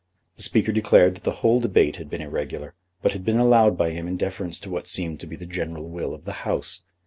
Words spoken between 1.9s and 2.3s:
had been